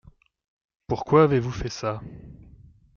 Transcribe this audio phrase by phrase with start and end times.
[0.87, 2.01] Pourquoi avez-vous fait ça?